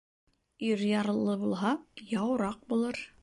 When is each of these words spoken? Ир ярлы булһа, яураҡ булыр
Ир 0.69 0.81
ярлы 0.91 1.37
булһа, 1.43 1.75
яураҡ 2.17 2.67
булыр 2.73 3.05